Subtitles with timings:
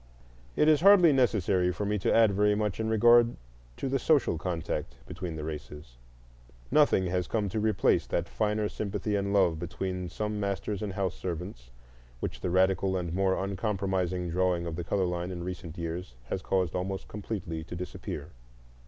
[0.55, 3.35] It is hardly necessary for me to add very much in regard
[3.77, 5.99] to the social contact between the races.
[6.71, 11.13] Nothing has come to replace that finer sympathy and love between some masters and house
[11.13, 11.69] servants
[12.19, 16.41] which the radical and more uncompromising drawing of the color line in recent years has
[16.41, 18.31] caused almost completely to disappear.